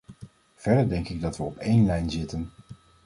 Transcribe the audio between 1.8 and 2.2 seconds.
lijn